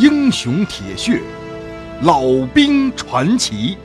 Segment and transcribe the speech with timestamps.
[0.00, 1.22] 英雄铁血，
[2.00, 2.22] 老
[2.54, 3.76] 兵传奇。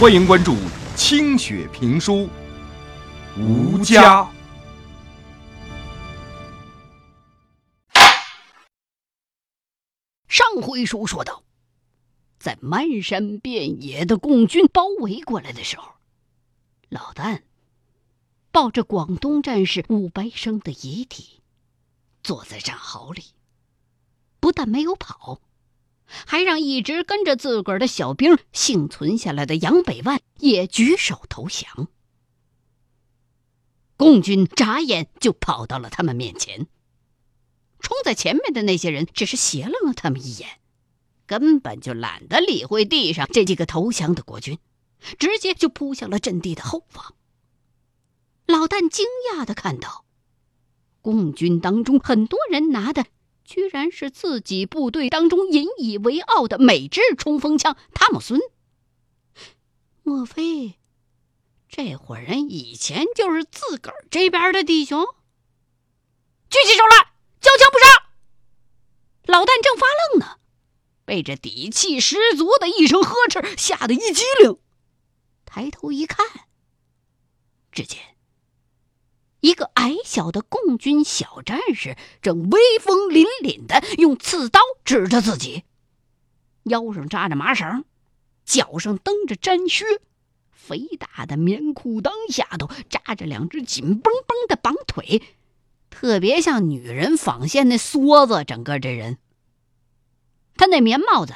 [0.00, 0.56] 欢迎关注
[0.96, 2.28] 清雪评书
[3.40, 4.24] 《吴家》。
[10.26, 11.44] 上回书说到，
[12.40, 15.92] 在漫山遍野的共军包围过来的时候，
[16.88, 17.42] 老旦
[18.50, 21.40] 抱着广东战士伍白生的遗体，
[22.24, 23.22] 坐在战壕里，
[24.40, 25.40] 不但没有跑，
[26.06, 31.88] 还让一直跟着自个儿的小兵幸存下来的杨百万也举手投降。
[33.96, 36.66] 共军眨眼就跑到了他们面前。
[37.80, 40.60] 冲在前面的那些人只是斜愣了他们一眼，
[41.26, 44.58] 根本就懒得理会地上这几个投降的国军，
[45.18, 47.14] 直接就扑向了阵地的后方。
[48.46, 50.04] 老旦惊讶的看到，
[51.02, 53.06] 共军当中很多人拿的
[53.48, 58.38] 居然是自己部队当中引以为傲的美制冲锋枪汤姆孙。
[60.02, 60.78] 莫非
[61.66, 65.02] 这伙人以前就是自个儿这边的弟兄？
[66.50, 67.12] 举起手来！
[67.40, 68.10] 交枪不杀！
[69.32, 70.38] 老旦正发愣呢，
[71.06, 74.58] 被这底气十足的一声呵斥吓得一激灵，
[75.46, 76.26] 抬头一看，
[77.72, 77.98] 只见
[79.40, 85.62] 一个矮小的共军小战士正威风凛凛的用刺刀指着自己，
[86.64, 87.84] 腰上扎着麻绳，
[88.44, 89.84] 脚上蹬着毡靴，
[90.50, 95.22] 肥大的棉裤裆下头扎着两只紧绷绷的绑腿。
[95.90, 99.18] 特别像女人纺线那梭子，整个这人，
[100.56, 101.34] 他那棉帽子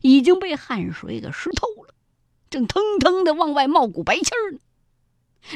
[0.00, 1.94] 已经被汗水给湿透了，
[2.50, 4.58] 正腾腾的往外冒股白气儿呢。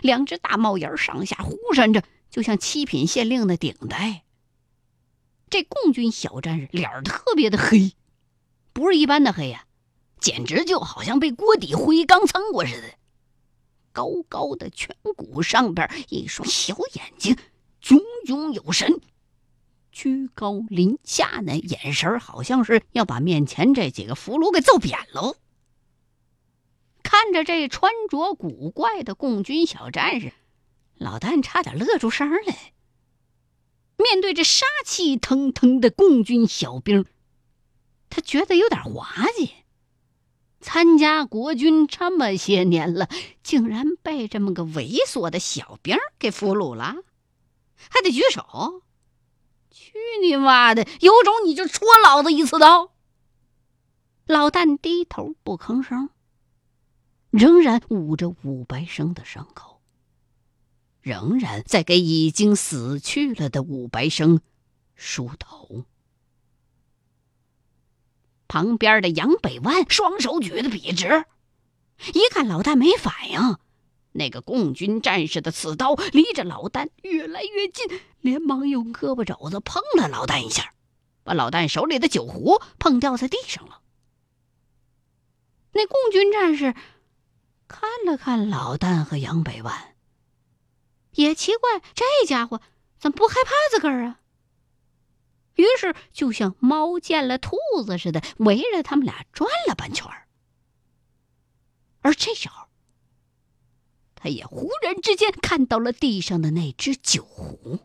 [0.02, 4.22] 两只大帽檐上下忽闪着，就像七品县令的顶戴。
[5.48, 7.92] 这共军小战士脸儿特别的黑，
[8.72, 9.64] 不是一般的黑呀，
[10.20, 12.94] 简直就好像被锅底灰缸蹭过似的。
[13.92, 17.36] 高高的颧骨上边一双小眼睛。
[17.80, 19.00] 炯炯有神，
[19.92, 25.36] 居高临下那眼神好像是要把面前这几个俘虏给揍扁喽。
[27.08, 30.32] 看着这穿着古怪的共军小战士，
[30.96, 32.72] 老旦差点乐出声来。
[33.96, 37.06] 面对这杀气腾腾的共军小兵，
[38.10, 39.52] 他觉得有点滑稽。
[40.60, 43.08] 参加国军这么些年了，
[43.44, 46.96] 竟然被这么个猥琐的小兵给俘虏了。
[47.76, 48.82] 还得举手！
[49.70, 50.84] 去你妈的！
[51.00, 52.90] 有种你就戳老子一次刀！
[54.26, 56.10] 老旦低头不吭声，
[57.36, 59.82] 仍然捂着武白生的伤口，
[61.02, 64.40] 仍然在给已经死去了的武白生
[64.94, 65.84] 梳头。
[68.48, 71.26] 旁边的杨百万双手举得笔直，
[72.14, 73.58] 一看老旦没反应。
[74.12, 80.72] 那个共军战士的刺刀离着老旦越来越近，连忙用胳膊肘子碰了老旦一下，
[81.22, 83.82] 把老旦手里的酒壶碰掉在地上了。
[85.72, 86.74] 那共军战士
[87.68, 89.94] 看了看老旦和杨百万，
[91.12, 92.60] 也奇怪这家伙
[92.98, 94.20] 怎么不害怕自个儿啊？
[95.54, 100.06] 于是就像猫见了兔子似的，围着他们俩转了半圈
[102.00, 102.66] 而这时候。
[104.18, 107.80] 他也忽然之间看到了地上的那只酒壶，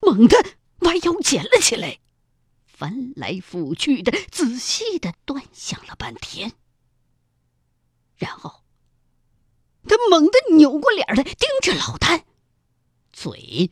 [0.00, 0.36] 猛地
[0.80, 1.98] 弯腰捡了起来，
[2.66, 6.52] 翻来覆去的仔细的端详了半天，
[8.16, 8.61] 然后
[9.88, 12.22] 他猛地扭过脸来，盯着老旦，
[13.12, 13.70] 嘴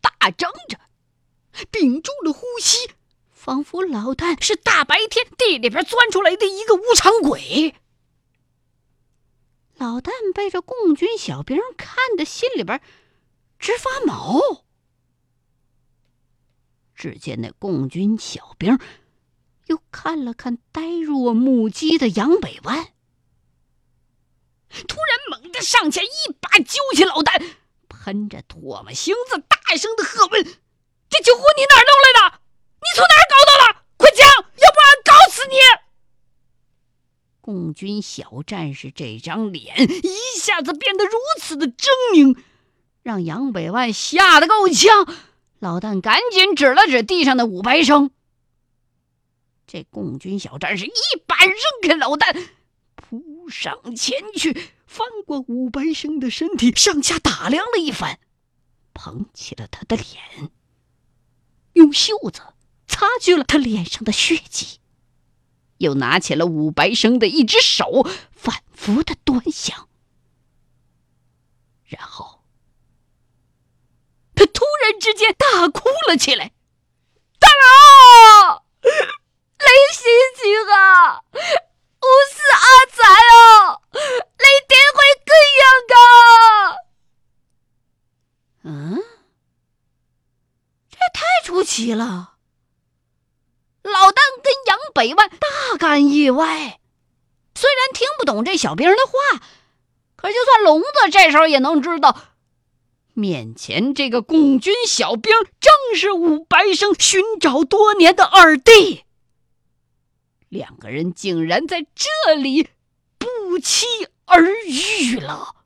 [0.00, 0.78] 大张着，
[1.70, 2.90] 屏住了呼吸，
[3.32, 7.74] 仿佛老旦是大白天地里边钻出来的一个无常鬼。
[9.76, 12.80] 老旦被这共军小兵看的心里边
[13.58, 14.40] 直发毛。
[16.94, 18.78] 只见那共军小兵
[19.66, 22.92] 又看了看呆若木鸡的杨北湾，
[25.62, 27.42] 上前一把揪起老旦，
[27.88, 30.44] 喷着唾沫星子，大声的喝问
[31.08, 32.40] ：“这酒壶你哪儿弄来的？
[32.80, 33.80] 你从哪儿搞到的？
[33.96, 35.54] 快讲，要不然搞死你！”
[37.40, 42.36] 共军小战士这张脸一下子变得如此的狰狞，
[43.02, 45.06] 让杨百万吓得够呛。
[45.58, 48.10] 老旦赶紧指了指地上的武白生。
[49.66, 50.92] 这共军小战士一
[51.26, 52.46] 把扔开老旦，
[52.96, 58.20] 扑上前去，翻过武白生的身体，上下打量了一番，
[58.92, 60.50] 捧起了他的脸，
[61.72, 62.42] 用袖子
[62.86, 64.80] 擦去了他脸上的血迹，
[65.78, 69.88] 又拿起了武白生的一只手，反复的端详，
[71.86, 72.44] 然后
[74.34, 76.52] 他突然之间大哭了起来
[77.40, 83.00] ：“大佬，雷心情啊，我是阿才
[83.32, 85.94] 哦，你点会这样噶？”
[88.64, 89.02] 嗯，
[90.90, 92.34] 这太出奇了。
[93.82, 96.80] 老旦跟杨百万大感意外，
[97.54, 99.42] 虽然听不懂这小兵的话，
[100.14, 102.16] 可就算聋子这时候也能知道，
[103.14, 109.04] 面前这个共军小兵正是武白生寻找多年的二弟。
[110.48, 112.68] 两个人竟然在这里
[113.18, 113.86] 不期
[114.26, 115.56] 而遇了。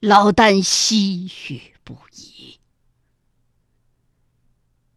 [0.00, 2.58] 老旦唏嘘不已。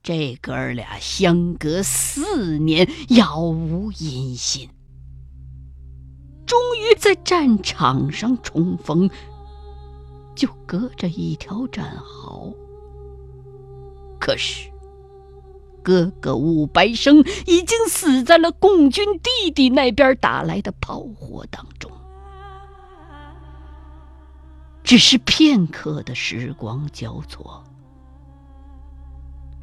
[0.04, 4.70] 这哥俩相隔四年，杳无音信，
[6.46, 9.10] 终于在战场上重逢，
[10.36, 12.52] 就隔着一条战壕。
[14.20, 14.70] 可是，
[15.84, 21.79] 哥哥武白生已经死在了共军弟弟那边打来的炮火当中。
[24.90, 27.64] 只是片刻的时光交错，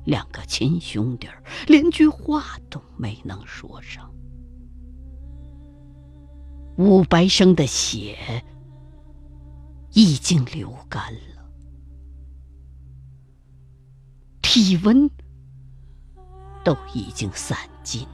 [0.04, 1.28] 两个亲兄弟
[1.66, 4.08] 连句话都没能说上。
[6.76, 8.44] 武白生的血
[9.94, 11.44] 已经流干了，
[14.42, 15.10] 体温
[16.64, 18.06] 都已经散尽，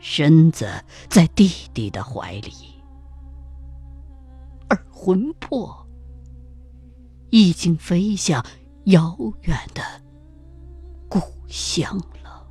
[0.00, 2.79] 身子在弟弟的怀里。
[5.02, 5.86] 魂魄
[7.30, 8.44] 已经飞向
[8.84, 9.80] 遥远的
[11.08, 11.18] 故
[11.48, 12.46] 乡了。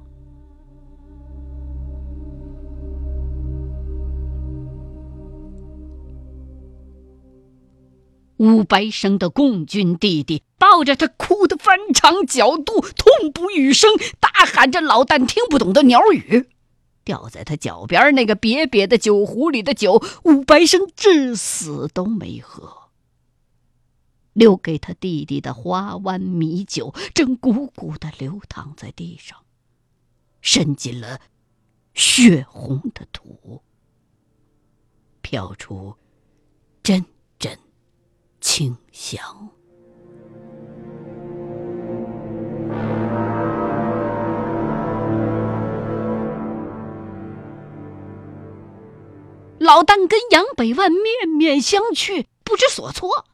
[8.38, 16.50] 武白生的共军弟弟抱着他，哭得翻肠绞肚，痛不欲生，大喊着老旦听不懂的鸟语。
[17.10, 22.92] 掉在他脚边那个瘪瘪的酒壶里的酒，武白生至死都没喝。
[24.34, 29.40] 留给他弟弟的花湾米酒，正鼓鼓的流淌在地上，
[30.40, 31.20] 渗进了
[31.96, 33.64] 血红的土，
[35.24, 35.96] 飘出
[36.84, 37.04] 阵
[37.40, 37.58] 阵
[38.40, 39.50] 清香。
[49.70, 53.28] 老旦跟杨百万面面相觑，不知所措。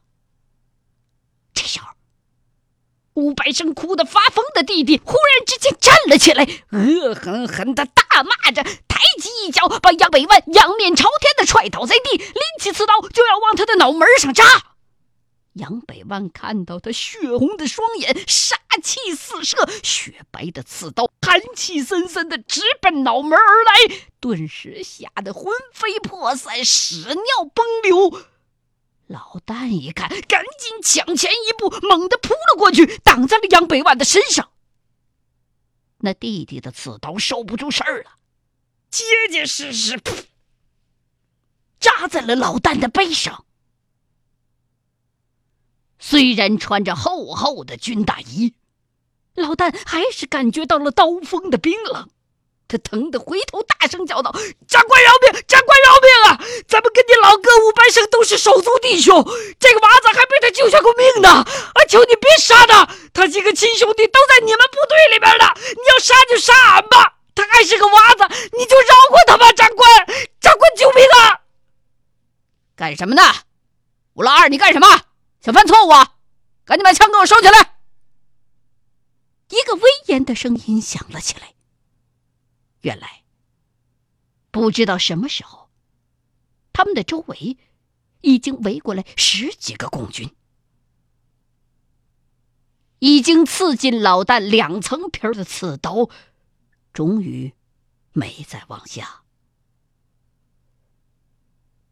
[1.54, 1.88] 这时候，
[3.14, 14.44] 武白生哭得发疯的弟弟忽然之间站了起来，恶狠狠地大骂着，抬起一脚把杨百万仰面朝天的踹倒在地，拎起刺刀就要往他的脑门上扎。
[15.56, 28.28] 杨百万看到他血红的双眼，杀气四射，雪白的刺刀寒气森森的直奔脑门而来，顿时吓得魂飞魄散，屎尿崩流。
[29.08, 34.52] 老旦一看，赶紧抢前一步，猛地扑了过去，挡在了杨百万的身上。
[36.00, 38.18] 那弟弟的刺刀受不住事儿了，
[38.90, 40.26] 结结实实，噗，
[41.80, 43.45] 扎在了老旦的背上。
[46.16, 48.54] 虽然穿着厚厚的军大衣，
[49.36, 52.10] 老旦还是感觉到了刀锋的冰冷。
[52.70, 54.34] 他疼得回头大声叫道
[54.66, 55.44] ：“长官饶命！
[55.46, 56.40] 长官饶命啊！
[56.70, 59.22] 咱们跟你老哥武白生都是手足弟兄，
[59.60, 61.30] 这个娃子还被他救下过命呢！
[61.30, 62.90] 啊，求你别杀他！
[63.14, 65.44] 他几个亲兄弟都在你们部队里边呢！
[65.60, 67.18] 你要杀就杀俺吧！
[67.36, 69.52] 他还是个娃子，你就饶过他吧！
[69.52, 70.08] 长官，
[70.40, 71.42] 长官救命啊！
[72.74, 73.22] 干什么呢？
[74.14, 74.88] 吴老二，你干什么？
[75.46, 76.18] 想犯错误啊！
[76.64, 77.78] 赶紧把枪给我收起来！
[79.50, 81.54] 一个威严的声音响了起来。
[82.82, 83.24] 原来，
[84.50, 85.70] 不知道什么时候，
[86.74, 87.60] 他们的周围
[88.22, 90.36] 已经围过来十几个共军，
[92.98, 96.10] 已经刺进老旦两层皮的刺刀，
[96.92, 97.54] 终于
[98.14, 99.25] 没再往下。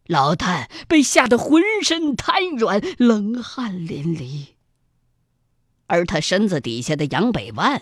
[0.07, 4.47] 老旦被吓得浑身瘫软，冷汗淋漓。
[5.87, 7.81] 而他身子底下的杨北万，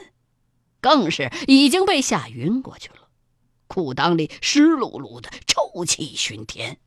[0.81, 3.07] 更是已经被吓晕过去了，
[3.67, 6.79] 裤裆里湿漉漉的，臭气熏天。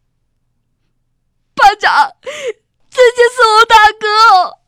[1.55, 4.59] 班长，这就是我大哥，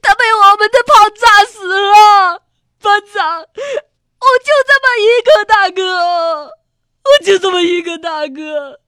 [0.00, 2.44] 他被我们的炮炸死了。
[2.80, 8.80] 班长，我就这么一个大哥，我就这么一个大哥，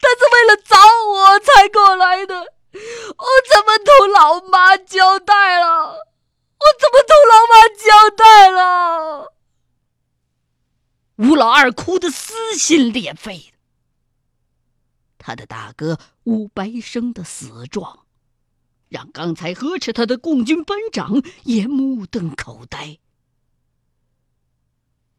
[0.00, 0.60] 他是为了。
[1.68, 2.34] 过来的。
[2.36, 5.92] 我怎么同老妈交代了？
[5.94, 9.32] 我怎么同老妈交代了？
[11.16, 13.52] 吴老二哭的撕心裂肺
[15.16, 18.00] 他的大哥吴白生的死状
[18.88, 22.98] 让刚才呵斥他的共军班长也目瞪口呆。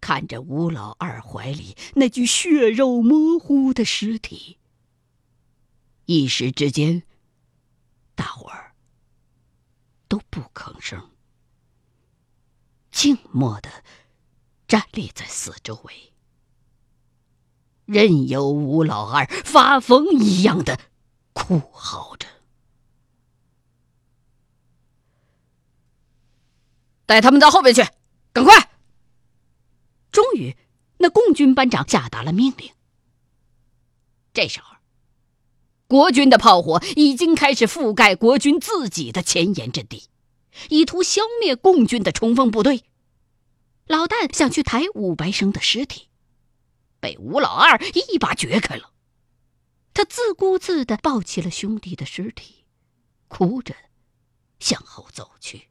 [0.01, 4.57] 看着吴老二怀里那具血肉模糊的尸体
[6.05, 7.03] 一时之间，
[8.13, 8.75] 大伙儿
[10.07, 11.11] 都不吭声，
[12.91, 13.83] 静默的
[14.67, 16.13] 站立在四周围，
[17.85, 20.79] 任由吴老二发疯一样的
[21.33, 22.27] 哭嚎着。
[27.07, 27.83] 带他们到后边去，
[28.31, 28.71] 赶快！
[30.11, 30.55] 终于，
[30.97, 32.73] 那共军班长下达了命令。
[34.33, 34.74] 这时候，
[35.87, 40.09] 国军的炮火已经开始覆盖国军自己的前沿阵地，
[40.69, 42.83] 以图消灭共军的冲锋部队。
[43.85, 46.07] 老旦想去抬武白生的尸体，
[46.99, 48.91] 被吴老二一把撅开了。
[49.93, 52.65] 他自顾自地抱起了兄弟的尸体，
[53.27, 53.75] 哭着
[54.59, 55.69] 向后走去。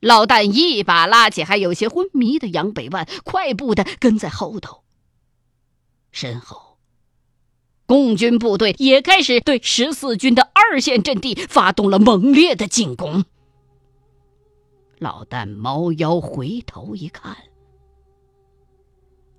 [0.00, 4.84] 老旦一把拉起还有些昏迷的杨北万，快步的跟在后头。
[6.12, 6.67] 身后，
[7.88, 13.24] 共军部队也开始对十四军的二线阵地发动了猛烈的进攻。
[14.98, 17.34] 老旦猫腰回头一看，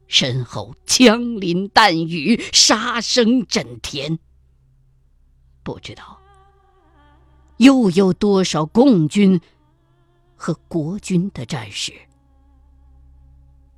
[0.08, 4.18] 身后枪林弹雨，杀声震天。
[5.62, 6.20] 不知道
[7.58, 9.40] 又有多少共军。
[10.42, 11.92] 和国军的战士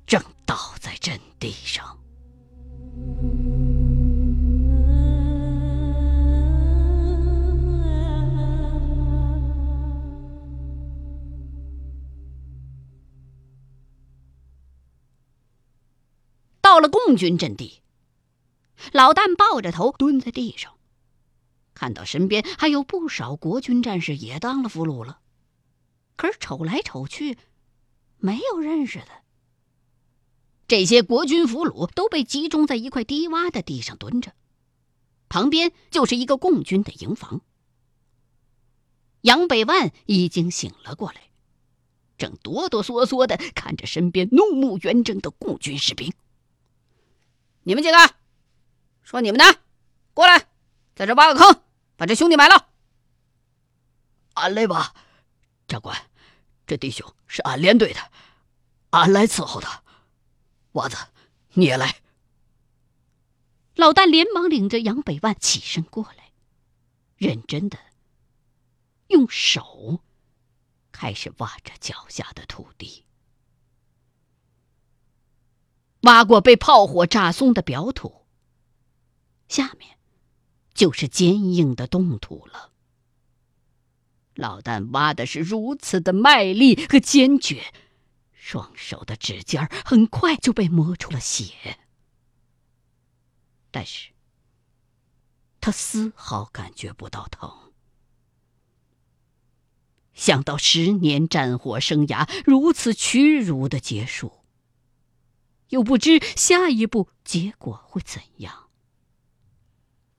[0.06, 1.98] 正倒在阵地上。
[16.72, 17.82] 到了共军阵地，
[18.92, 20.78] 老旦抱着头蹲在地上，
[21.74, 25.20] 看到身边还有不少国军战士也当了俘虏了。
[26.16, 27.36] 可是瞅来瞅去，
[28.16, 29.08] 没有认识的。
[30.66, 34.32] 这些国军俘虏都被集中在一块低洼的地上蹲着，
[35.28, 37.42] 旁边就是一个共军的营房。
[39.20, 41.20] 杨北万已经醒了过来，
[42.16, 46.10] 正哆哆嗦嗦的看着身边怒目圆睁的共军士兵。
[47.64, 47.96] 你们几个，
[49.02, 49.60] 说你们的，
[50.14, 50.46] 过来，
[50.94, 51.62] 在这挖个坑，
[51.96, 52.68] 把这兄弟埋了。
[54.34, 54.94] 俺来吧，
[55.68, 56.10] 长官。
[56.66, 58.10] 这弟兄是俺连队的，
[58.90, 59.82] 俺来伺候他。
[60.72, 60.96] 娃子，
[61.50, 61.96] 你也来。
[63.74, 66.32] 老旦连忙领着杨百万起身过来，
[67.16, 67.78] 认真的
[69.08, 70.00] 用手
[70.90, 73.04] 开始挖着脚下的土地。
[76.02, 78.26] 挖过被炮火炸松的表土，
[79.48, 79.98] 下面
[80.74, 82.70] 就是坚硬的冻土了。
[84.34, 87.72] 老旦挖的是如此的卖力和坚决，
[88.32, 91.78] 双手的指尖很快就被磨出了血。
[93.70, 94.10] 但是，
[95.60, 97.72] 他丝毫感觉不到疼。
[100.14, 104.41] 想到十年战火生涯如此屈辱的结束，
[105.72, 108.68] 又不知下一步结果会怎样，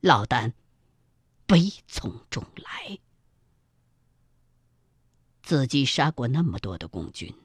[0.02, 0.54] 老旦
[1.46, 2.98] 悲从中来。
[5.44, 7.36] 自己杀过那么多的共军，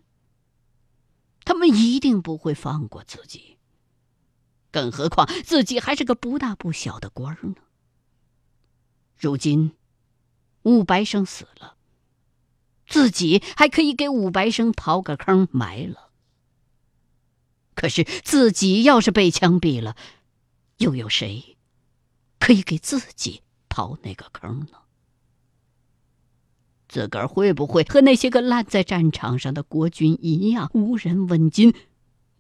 [1.44, 3.58] 他们一定不会放过自己。
[4.70, 7.56] 更何况自己还是个不大不小的官儿呢。
[9.18, 9.76] 如今，
[10.62, 11.76] 武白生死了，
[12.86, 16.07] 自己还可以给武白生刨个坑埋了。
[17.78, 19.94] 可是自己要是被枪毙了，
[20.78, 21.56] 又有谁
[22.40, 24.78] 可以给自己刨那个坑呢？
[26.88, 31.72] 自个儿会不会和那些个烂在战场上的国军一样，无人问津，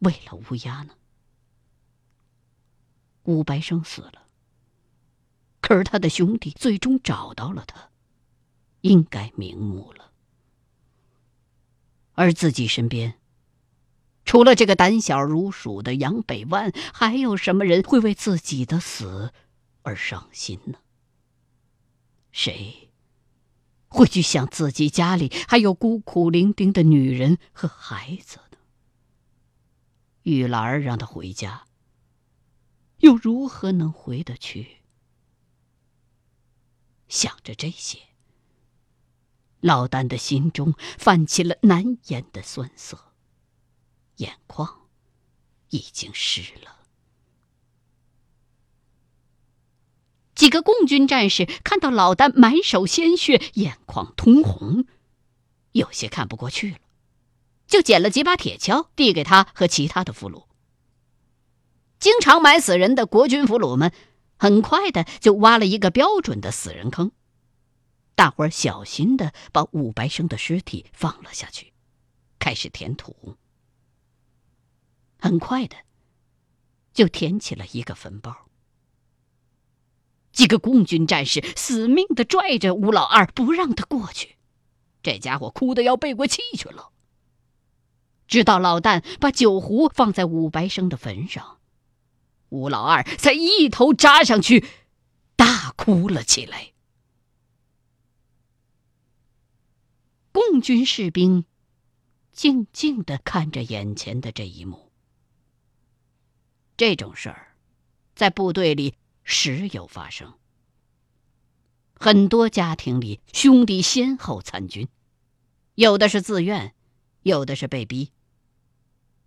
[0.00, 0.94] 为了乌鸦呢？
[3.22, 4.26] 吴白生死了，
[5.60, 7.90] 可是他的兄弟最终找到了他，
[8.80, 10.10] 应该瞑目了。
[12.14, 13.20] 而自己身边，
[14.28, 19.32] 除了这个胆小如鼠的杨北万，还有什么人会为自己的死
[19.84, 20.80] 而伤心呢？
[22.30, 22.90] 谁？
[23.88, 28.58] 会去想自己家里还有孤苦伶仃的女人和孩子呢？
[30.24, 31.64] 玉兰让他回家，
[32.98, 34.82] 又如何能回得去？
[37.08, 37.98] 想着这些，
[39.60, 43.07] 老旦的心中泛起了难言的酸涩，
[44.18, 44.88] 眼眶
[45.70, 46.76] 已经湿了。
[50.34, 54.86] 几个共军战士看到老丹满手鲜血，眼眶通红，
[55.72, 56.78] 有些看不过去了，
[57.66, 60.46] 就捡了几把铁锹递给他和其他的俘虏。
[61.98, 63.92] 经常埋死人的国军俘虏们，
[64.38, 67.10] 很快的就挖了一个标准的死人坑。
[68.14, 71.72] 大伙儿小心的把武白生的尸体放了下去，
[72.38, 73.36] 开始填土。
[75.18, 75.76] 很快的，
[76.92, 78.48] 就填起了一个坟包。
[80.32, 84.36] 几个共军战士死命的拽着吴老二，不让他过去。
[85.02, 86.92] 这家伙哭得要背过气去了。
[88.26, 91.58] 直到老旦把酒壶放在武白生的坟上，
[92.50, 94.64] 吴老二才一头扎上去，
[95.34, 96.72] 大哭了起来。
[100.30, 101.46] 共军士兵
[102.32, 104.87] 静静的看着眼前的这一幕。
[106.78, 107.54] 这种事儿，
[108.14, 108.94] 在部队里
[109.24, 110.32] 时有发生。
[111.94, 114.88] 很多家庭里，兄弟先后参军，
[115.74, 116.74] 有的是自愿，
[117.22, 118.12] 有的是被逼，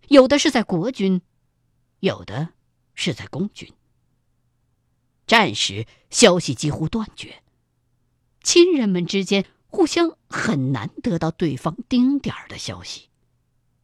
[0.07, 1.21] 有的是在国军，
[1.99, 2.53] 有的
[2.95, 3.71] 是在公军。
[5.27, 7.43] 战时消息几乎断绝，
[8.41, 9.45] 亲人们之间。
[9.73, 13.07] 互相很难得到对方丁点儿的消息，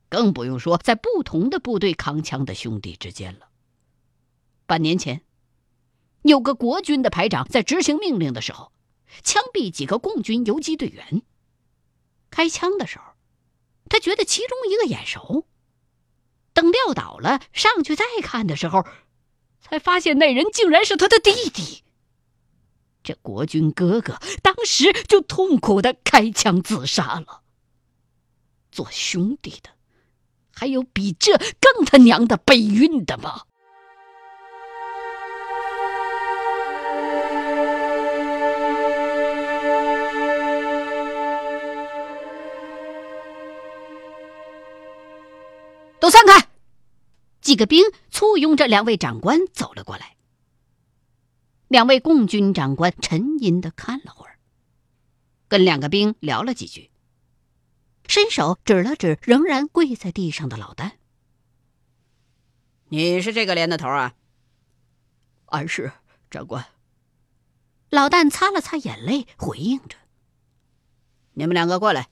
[0.10, 3.48] 更不用说在不同的部队扛枪的兄弟之间了。
[4.68, 5.22] 半年前，
[6.24, 8.74] 有个国军的排长在执行命令的时候，
[9.24, 11.22] 枪毙几个共军游击队员。
[12.30, 13.06] 开枪的时候，
[13.88, 15.48] 他觉得其中一个眼熟，
[16.52, 18.86] 等撂倒了上去再看的时候，
[19.62, 21.84] 才发现那人竟然是他的弟弟。
[23.02, 27.42] 这国军哥哥当时就痛苦的开枪自杀了。
[28.70, 29.70] 做兄弟的，
[30.54, 33.44] 还有比这更他娘的悲运的吗？
[46.08, 46.48] 都散开！
[47.42, 50.16] 几个兵簇拥着两位长官走了过来。
[51.68, 54.40] 两位共军长官沉吟的看了会儿，
[55.50, 56.92] 跟两个兵聊了几句，
[58.08, 60.94] 伸手指了指仍然跪在地上的老旦
[62.88, 64.16] ：“你是这个连的头啊
[65.48, 65.92] ？”“俺是
[66.30, 66.66] 长官。”
[67.92, 69.98] 老旦擦了擦眼泪，回应着
[71.36, 72.08] ：“你们两个过来。”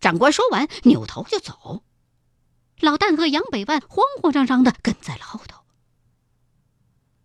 [0.00, 1.82] 长官说完，扭头就走。
[2.80, 5.62] 老旦和杨百万慌慌张张的跟在了后头。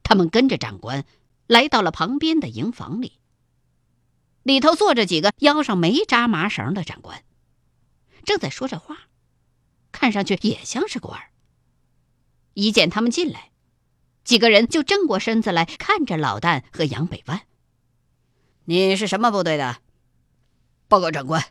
[0.03, 1.05] 他们跟着长官
[1.47, 3.19] 来到了旁边的营房里，
[4.43, 7.23] 里头坐着几个腰上没扎麻绳的长官，
[8.23, 9.07] 正在说着话，
[9.91, 11.31] 看上去也像是官儿。
[12.53, 13.51] 一见他们进来，
[14.23, 17.41] 几个人就正过身子来看着老旦和杨百万。
[18.65, 19.77] 你是什么部队的？
[20.87, 21.45] 报告长官，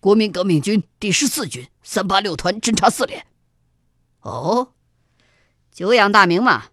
[0.00, 3.26] 国民革命军第十四军三八六团侦察四连。
[4.24, 4.72] 哦，
[5.70, 6.70] 久仰大名嘛。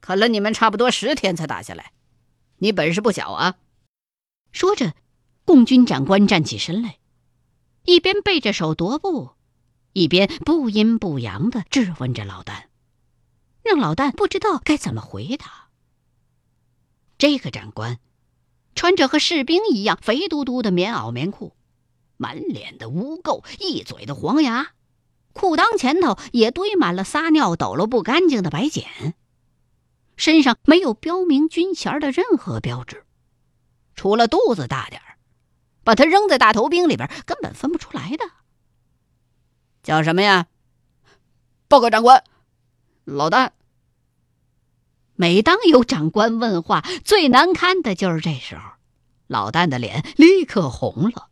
[0.00, 1.92] 啃了你们差不多十天才打下来，
[2.58, 3.56] 你本事不小啊！
[4.52, 4.92] 说着，
[5.46, 6.98] 共军长官站起身来，
[7.84, 9.30] 一边背着手踱步，
[9.94, 12.64] 一边不阴不阳的质问着老旦，
[13.62, 15.70] 让老旦不知道该怎么回答。
[17.16, 17.98] 这个长官
[18.74, 21.56] 穿着和士兵一样肥嘟嘟的棉袄棉裤，
[22.18, 24.73] 满脸的污垢，一嘴的黄牙，
[25.34, 29.14] 裤裆前头也堆满了撒尿抖了不干净的白碱。
[30.16, 33.04] 身上没有标明军衔的任何标志，
[33.96, 35.18] 除了肚子大点儿，
[35.82, 38.24] 把他扔在大头兵里边根本分不出来的。
[39.82, 40.46] 叫什么呀？
[41.66, 42.22] 报告长官，
[43.04, 43.50] 老旦。
[45.16, 48.62] 每当有长官问话，最难堪的就是这时候，
[49.26, 51.28] 老旦的脸立刻红了。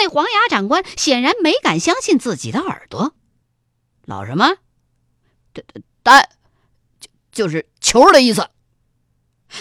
[0.00, 3.14] 那黄牙长官显然没敢相信自己的耳朵。
[4.06, 4.56] 老什么？
[5.52, 5.62] 旦
[6.02, 6.24] 旦。
[7.30, 8.48] 就是球的意思。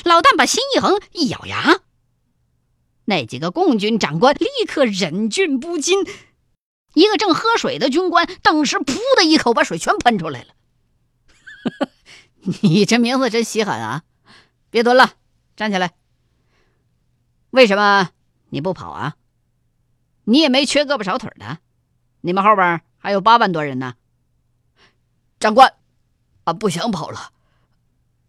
[0.03, 1.81] 老旦把心一横，一咬牙，
[3.05, 5.99] 那几个共军长官立刻忍俊不禁。
[6.95, 10.55] 一个正喝水的军官，顿时噗的一口把水全喷出来了。
[12.61, 14.03] 你这名字真稀罕啊！
[14.71, 15.13] 别蹲了，
[15.55, 15.93] 站起来。
[17.51, 18.09] 为什么
[18.49, 19.15] 你不跑啊？
[20.29, 21.57] 你也没缺胳膊少腿的，
[22.21, 23.95] 你们后边还有八万多人呢。
[25.39, 25.73] 长官，
[26.43, 27.33] 俺不想跑了。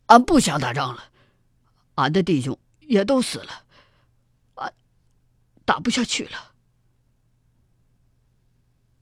[0.06, 1.04] 俺不想打仗了，
[1.96, 3.64] 俺的弟兄也都死了，
[4.54, 4.72] 俺
[5.64, 6.52] 打不下去了。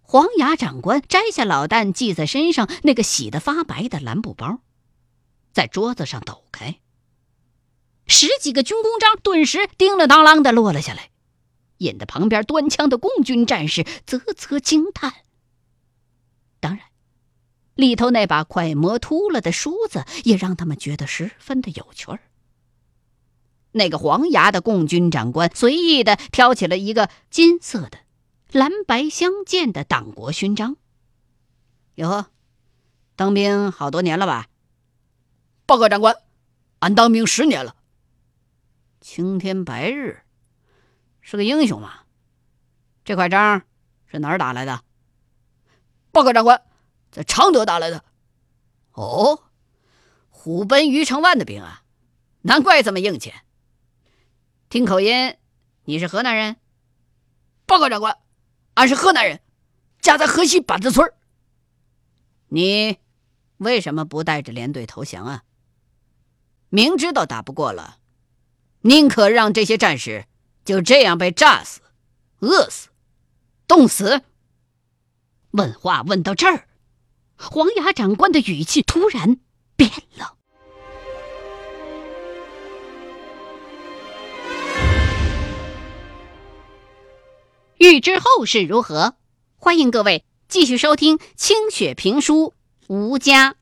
[0.03, 4.61] 黄牙长官摘下老旦系在身上那个洗得发白的蓝布包，
[5.53, 6.81] 在桌子上抖开。
[8.07, 11.11] 十几个军功章顿时叮了当啷的落了下来，
[11.79, 15.13] 引得旁边端枪的共军战士啧啧惊叹。
[16.61, 16.87] 当然，
[17.75, 22.21] 里头那把快磨秃了的梳子也让他们觉得十分的有趣儿。
[23.73, 27.99] 那个黄牙的共军长官随意的挑起了一个金色的、
[28.51, 30.77] 蓝白相间的党国勋章。
[31.97, 32.31] 哟呵，
[33.15, 34.47] 当兵好多年了吧？
[35.67, 36.17] 报告长官，
[36.79, 37.77] 俺当兵十年了。
[39.01, 40.23] 青天白日，
[41.31, 42.05] 是个英雄嘛？
[43.05, 43.61] 这块章
[44.07, 44.83] 是哪儿打来的？
[46.11, 46.63] 报告长官，
[47.13, 48.03] 在常德打来的。
[48.93, 49.43] 哦，
[50.31, 51.83] 虎贲于承万的兵啊，
[52.41, 53.35] 难怪这么硬气。
[54.71, 55.37] 听口音，
[55.85, 56.57] 你是河南人？
[57.67, 58.17] 报告长官，
[58.73, 59.43] 俺是河南人，
[60.01, 61.13] 家在河西板子村。
[62.47, 62.97] 你
[63.59, 65.45] 为什么不带着连队投降啊？
[66.71, 67.99] 明知道打不过了，
[68.81, 70.25] 宁可让这些战士
[70.69, 71.81] 就这样被炸死、
[72.41, 72.91] 饿死、
[73.67, 74.21] 冻死？
[75.53, 76.69] 问话问到这儿，
[77.37, 79.41] 黄牙长官的语气突然
[79.77, 80.35] 变了。
[87.79, 89.15] 欲知后事如何，
[89.57, 92.53] 欢迎各位继续收听清雪评书
[92.95, 93.53] 《吴家》。